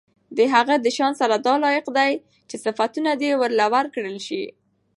[0.37, 2.11] د هغه د شان سره دا لائق دي
[2.49, 4.43] چې صفتونه دي ورله وکړل شي